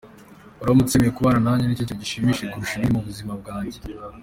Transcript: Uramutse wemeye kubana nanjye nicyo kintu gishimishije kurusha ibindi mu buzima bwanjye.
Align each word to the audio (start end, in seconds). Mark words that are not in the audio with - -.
Uramutse 0.61 0.93
wemeye 0.93 1.15
kubana 1.17 1.39
nanjye 1.45 1.65
nicyo 1.65 1.85
kintu 1.87 2.03
gishimishije 2.03 2.49
kurusha 2.51 2.75
ibindi 2.75 2.95
mu 2.95 3.05
buzima 3.07 3.33
bwanjye. 3.41 3.79